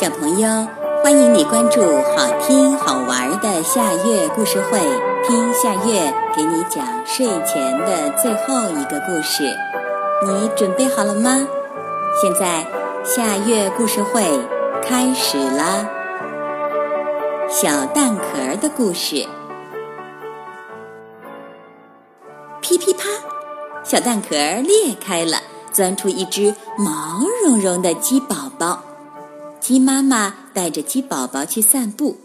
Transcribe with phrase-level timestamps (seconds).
[0.00, 0.48] 小朋友，
[1.02, 4.78] 欢迎你关注好听好玩的夏月故事会，
[5.26, 9.42] 听夏月给你讲睡前的最后一个故事。
[10.24, 11.44] 你准备好了吗？
[12.22, 12.64] 现在
[13.04, 14.22] 夏月故事会
[14.84, 15.84] 开始啦！
[17.48, 19.26] 小蛋壳的故事。
[22.60, 23.08] 噼噼啪，
[23.82, 25.38] 小蛋壳裂开了，
[25.72, 28.78] 钻出一只毛茸茸的鸡宝宝。
[29.68, 32.16] 鸡妈妈带着鸡宝宝去散步，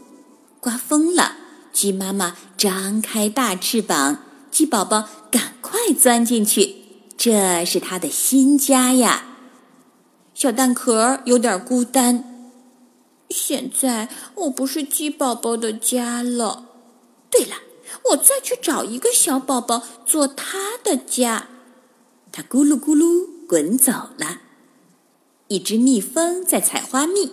[0.61, 1.35] 刮风了。
[1.73, 6.73] 鸡妈妈张开大翅膀，鸡宝宝赶快钻进去，
[7.17, 9.25] 这是它的新家呀。
[10.33, 12.23] 小蛋壳有点孤单，
[13.29, 16.69] 现在我不是鸡宝宝的家了。
[17.29, 17.57] 对了，
[18.11, 21.47] 我再去找一个小宝宝做他的家。
[22.31, 24.42] 它咕噜咕噜滚走了。
[25.53, 27.31] 一只蜜蜂在采花蜜。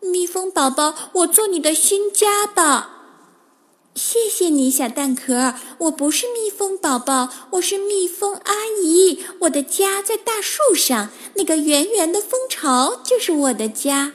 [0.00, 3.02] 蜜蜂宝宝，我做你的新家吧。
[3.94, 5.52] 谢谢你，小蛋壳。
[5.76, 9.18] 我不是蜜蜂宝宝，我是蜜蜂阿姨。
[9.40, 14.14] 我的家在大树上，那个圆圆的蜂巢就是我的家。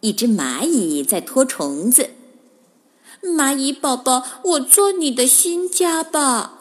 [0.00, 2.10] 一只蚂蚁在拖虫子。
[3.22, 6.59] 蚂蚁宝宝，我做你的新家吧。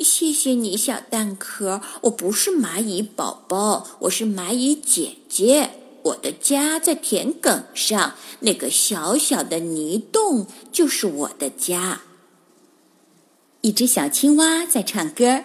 [0.00, 1.80] 谢谢你，小蛋壳。
[2.02, 5.70] 我不是蚂蚁宝宝，我是蚂蚁姐姐。
[6.02, 12.00] 我的家在田埂上，那个小小的泥洞就是我的家。
[13.60, 15.42] 一只小青蛙在唱歌。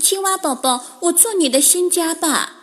[0.00, 2.56] 青蛙宝宝，我做你的新家吧。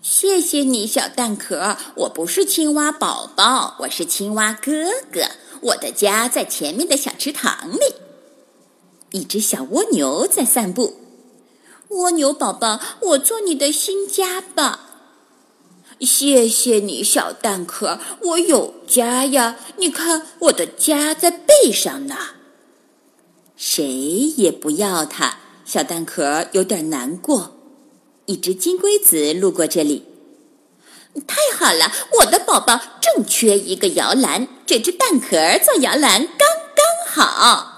[0.00, 1.76] 谢谢你，小蛋壳。
[1.96, 5.20] 我不是青蛙宝宝，我是青蛙哥哥。
[5.60, 7.94] 我的家在前面的小池塘里。
[9.12, 10.96] 一只小蜗牛在散步，
[11.88, 14.88] 蜗牛宝宝，我做你的新家吧。
[16.00, 19.56] 谢谢你，小蛋壳，我有家呀。
[19.76, 22.16] 你看，我的家在背上呢。
[23.54, 27.52] 谁也不要它，小蛋壳有点难过。
[28.26, 30.06] 一只金龟子路过这里，
[31.26, 37.71] 太好了，我的宝宝正缺一个摇篮，这只蛋壳做摇篮刚刚好。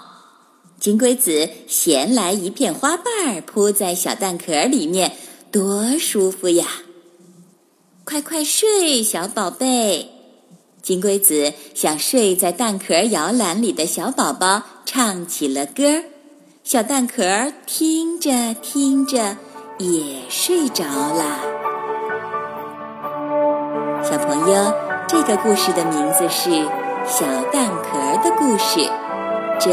[0.84, 5.12] 金龟子衔来一片花瓣，铺在小蛋壳里面，
[5.50, 6.66] 多舒服呀！
[8.04, 10.10] 快快睡，小宝贝。
[10.82, 16.04] 金龟子向睡在蛋壳摇篮里的小宝宝唱起了歌儿，
[16.62, 19.38] 小蛋壳听着听着
[19.78, 21.40] 也睡着了。
[24.04, 24.70] 小朋友，
[25.08, 26.50] 这个故事的名字是
[27.06, 28.80] 《小蛋壳的故事》。
[29.58, 29.72] 这